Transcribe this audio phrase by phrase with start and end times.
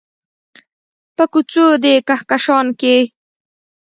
[1.15, 2.97] په کوڅو د کهکشان کې